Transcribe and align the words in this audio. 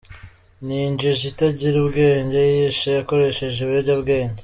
Ni 0.65 0.77
injiji 0.87 1.25
itagira 1.31 1.75
ubwenge, 1.83 2.39
yiyishe 2.51 2.91
akoresheje 3.03 3.57
ibiyobyabwenge…. 3.61 4.39